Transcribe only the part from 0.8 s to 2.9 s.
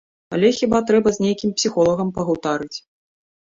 трэба з нейкім псіхолагам пагутарыць.